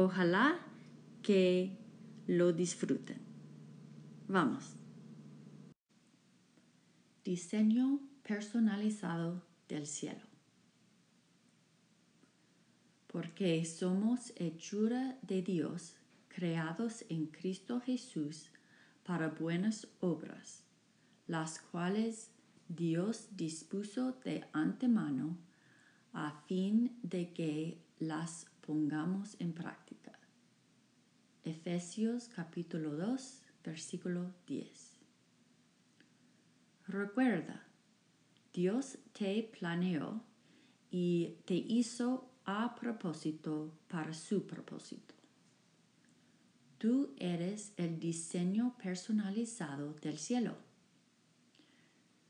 [0.00, 0.60] Ojalá
[1.22, 1.76] que
[2.28, 3.18] lo disfruten.
[4.28, 4.76] Vamos.
[7.24, 10.24] Diseño personalizado del cielo.
[13.08, 15.96] Porque somos hechura de Dios,
[16.28, 18.50] creados en Cristo Jesús
[19.02, 20.62] para buenas obras,
[21.26, 22.30] las cuales
[22.68, 25.47] Dios dispuso de antemano
[26.12, 30.12] a fin de que las pongamos en práctica.
[31.44, 34.98] Efesios capítulo 2, versículo 10.
[36.86, 37.62] Recuerda,
[38.52, 40.22] Dios te planeó
[40.90, 45.14] y te hizo a propósito para su propósito.
[46.78, 50.56] Tú eres el diseño personalizado del cielo.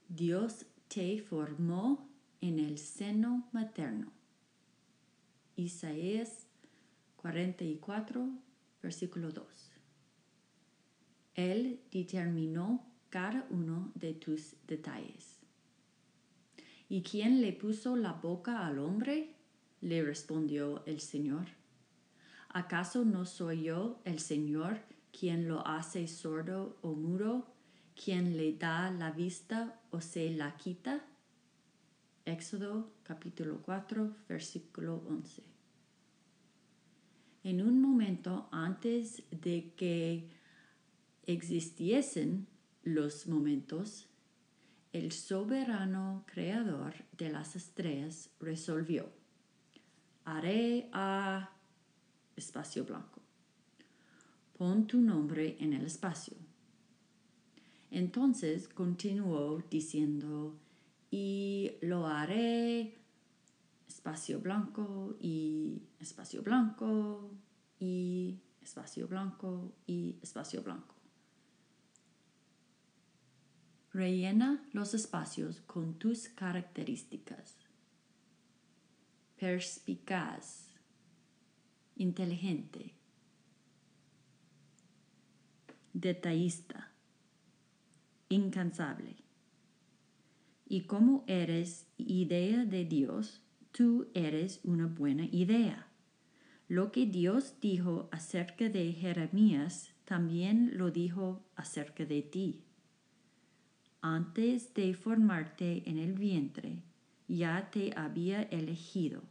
[0.09, 2.09] Dios te formó
[2.41, 4.13] en el seno materno
[5.59, 6.47] Isaías
[7.17, 8.29] 44,
[8.81, 9.45] versículo 2.
[11.35, 15.41] Él determinó cada uno de tus detalles.
[16.89, 19.35] ¿Y quién le puso la boca al hombre?
[19.81, 21.47] le respondió el Señor.
[22.49, 27.49] ¿Acaso no soy yo el Señor quien lo hace sordo o mudo,
[28.01, 31.05] quien le da la vista o se la quita?
[32.29, 35.43] Éxodo capítulo 4, versículo 11.
[37.43, 40.29] En un momento antes de que
[41.25, 42.47] existiesen
[42.83, 44.09] los momentos,
[44.93, 49.11] el soberano creador de las estrellas resolvió,
[50.27, 51.57] haré a
[52.37, 53.23] espacio blanco.
[54.59, 56.37] Pon tu nombre en el espacio.
[57.91, 60.59] Entonces continuó diciendo,
[61.11, 62.99] y lo haré
[63.87, 67.31] espacio blanco y espacio blanco
[67.79, 70.95] y espacio blanco y espacio blanco.
[73.93, 77.57] Rellena los espacios con tus características.
[79.39, 80.69] Perspicaz,
[81.97, 82.95] inteligente,
[85.93, 86.93] detallista,
[88.29, 89.28] incansable
[90.69, 93.41] y como eres idea de Dios,
[93.73, 95.87] tú eres una buena idea.
[96.69, 102.65] Lo que Dios dijo acerca de Jeremías también lo dijo acerca de ti.
[104.03, 106.83] Antes de formarte en el vientre,
[107.27, 109.23] ya te había elegido.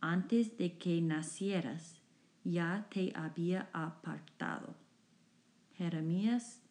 [0.00, 2.00] Antes de que nacieras,
[2.44, 4.74] ya te había apartado.
[5.74, 6.62] Jeremías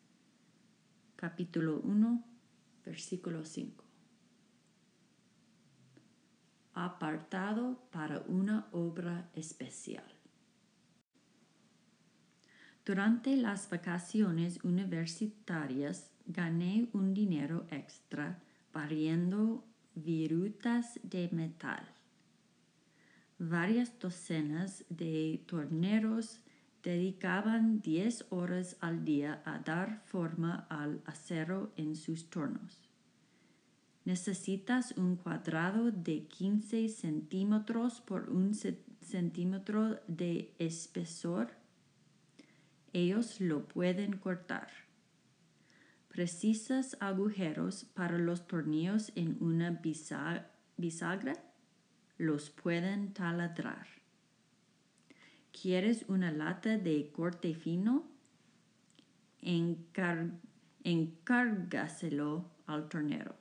[1.16, 2.34] capítulo 1
[2.85, 3.84] versículo 5.
[6.73, 10.06] Apartado para una obra especial.
[12.85, 18.40] Durante las vacaciones universitarias gané un dinero extra
[18.72, 19.66] barriendo
[19.96, 21.84] virutas de metal.
[23.40, 26.41] Varias docenas de torneros
[26.85, 32.79] dedicaban 10 horas al día a dar forma al acero en sus tornos.
[34.05, 41.53] Necesitas un cuadrado de 15 centímetros por un centímetro de espesor.
[42.93, 44.67] Ellos lo pueden cortar.
[46.09, 49.72] Precisas agujeros para los tornillos en una
[50.78, 51.43] bisagra.
[52.20, 54.04] Los pueden taladrar.
[55.61, 58.03] ¿Quieres una lata de corte fino?
[60.84, 63.35] encárgaselo al tornero.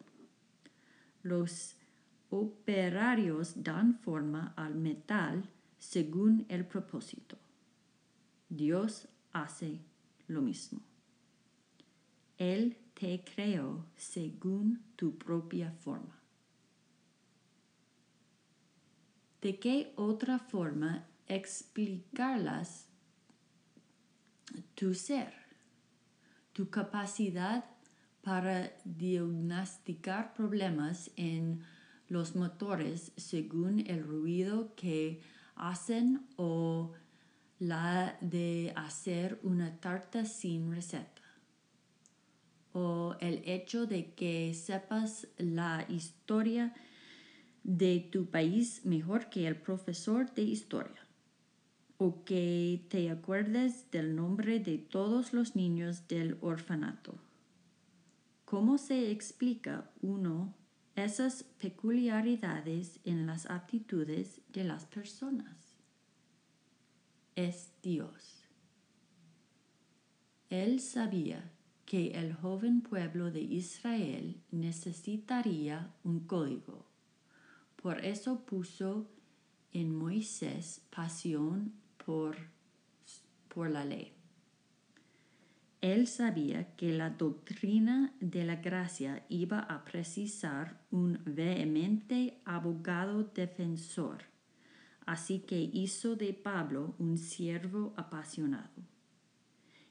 [1.23, 1.77] Los
[2.31, 7.37] operarios dan forma al metal según el propósito.
[8.49, 9.81] Dios hace
[10.29, 10.81] lo mismo.
[12.39, 16.21] Él te creó según tu propia forma.
[19.41, 22.89] ¿De qué otra forma explicarlas.
[24.75, 25.33] Tu ser,
[26.53, 27.65] tu capacidad
[28.23, 31.63] para diagnosticar problemas en
[32.09, 35.21] los motores según el ruido que
[35.57, 36.93] hacen o
[37.59, 41.23] la de hacer una tarta sin receta.
[42.73, 46.75] O el hecho de que sepas la historia
[47.63, 51.04] de tu país mejor que el profesor de historia
[51.99, 57.15] o que te acuerdes del nombre de todos los niños del orfanato.
[58.45, 60.55] ¿Cómo se explica uno
[60.97, 65.77] esas peculiaridades en las actitudes de las personas?
[67.37, 68.45] Es Dios.
[70.51, 71.51] Él sabía
[71.85, 76.87] que el joven pueblo de Israel necesitaría un código.
[77.77, 79.11] Por eso puso
[79.73, 81.73] en Moisés pasión
[82.05, 82.37] por,
[83.49, 84.13] por la ley.
[85.81, 94.25] Él sabía que la doctrina de la gracia iba a precisar un vehemente abogado defensor,
[95.05, 98.83] así que hizo de Pablo un siervo apasionado.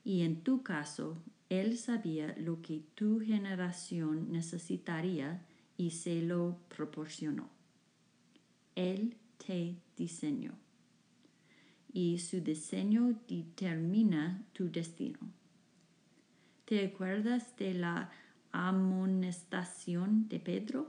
[0.04, 5.46] Y en tu caso, él sabía lo que tu generación necesitaría
[5.78, 7.50] y se lo proporcionó.
[8.76, 10.58] Él te diseñó
[11.94, 15.20] y su diseño determina tu destino.
[16.66, 18.10] ¿Te acuerdas de la
[18.52, 20.88] amonestación de Pedro?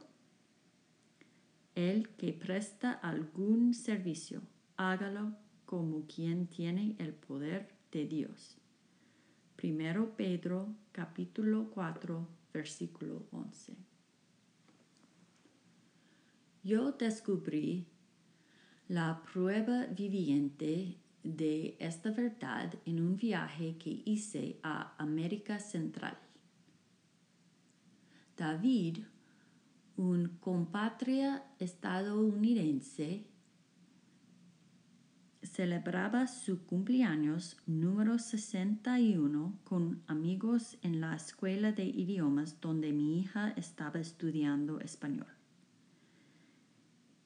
[1.74, 4.40] El que presta algún servicio,
[4.76, 5.36] hágalo
[5.66, 8.56] como quien tiene el poder de Dios.
[9.56, 13.74] Primero Pedro capítulo 4 versículo 11.
[16.62, 17.86] Yo descubrí
[18.94, 26.17] la prueba viviente de esta verdad en un viaje que hice a América Central.
[28.37, 28.99] David,
[29.96, 33.26] un compatria estadounidense,
[35.43, 43.55] celebraba su cumpleaños número 61 con amigos en la escuela de idiomas donde mi hija
[43.56, 45.26] estaba estudiando español.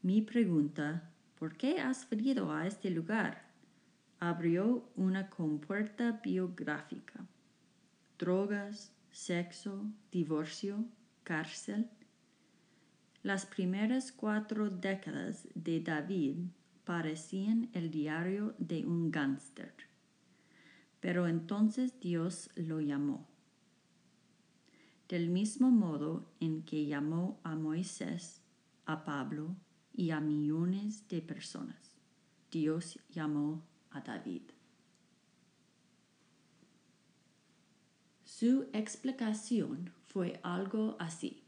[0.00, 3.48] Mi pregunta, ¿por qué has venido a este lugar?
[4.20, 7.24] abrió una compuerta biográfica.
[8.18, 10.84] Drogas, sexo, divorcio,
[11.22, 11.88] cárcel.
[13.22, 16.38] Las primeras cuatro décadas de David
[16.84, 19.72] parecían el diario de un gángster.
[21.00, 23.28] Pero entonces Dios lo llamó.
[25.08, 28.42] Del mismo modo en que llamó a Moisés,
[28.84, 29.54] a Pablo
[29.98, 31.96] y a millones de personas,
[32.52, 34.42] Dios llamó a David.
[38.24, 41.42] Su explicación fue algo así.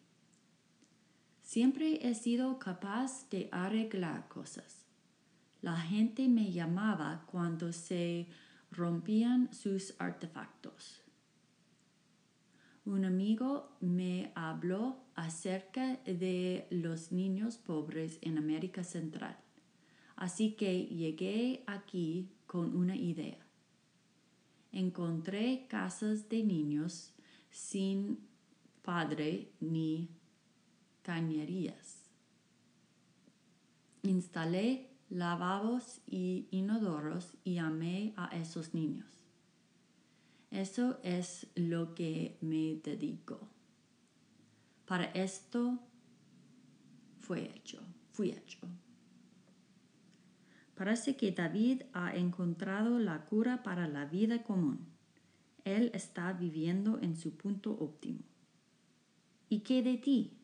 [1.43, 4.85] Siempre he sido capaz de arreglar cosas.
[5.63, 8.27] La gente me llamaba cuando se
[8.73, 11.03] rompían sus artefactos.
[12.85, 19.39] Un amigo me habló acerca de los niños pobres en América Central.
[20.17, 23.39] Así que llegué aquí con una idea.
[24.73, 27.13] Encontré casas de niños
[27.51, 28.19] sin
[28.83, 30.09] padre ni
[31.03, 32.11] cañerías.
[34.03, 39.20] Instalé lavabos y inodoros y amé a esos niños.
[40.51, 43.39] Eso es lo que me dedico.
[44.85, 45.79] Para esto
[47.21, 47.81] fue hecho,
[48.11, 48.59] fui hecho.
[50.75, 54.87] Parece que David ha encontrado la cura para la vida común.
[55.65, 58.21] Él está viviendo en su punto óptimo.
[59.49, 60.40] ¿Y qué de ti?